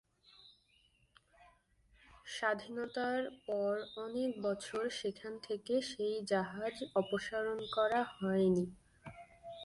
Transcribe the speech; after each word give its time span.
স্বাধীনতার 2.27 3.21
পর 3.47 3.73
অনেক 3.97 4.31
বছর 4.41 4.83
সেখান 4.99 5.33
থেকে 5.47 5.73
সেই 5.91 6.15
জাহাজ 6.31 6.75
অপসারণ 6.95 7.57
করা 7.75 8.01
হয়নি। 8.15 8.65